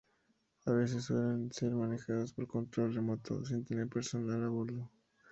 [0.65, 4.89] A veces suelen ser manejadas por control remoto, sin tener personal a bordo.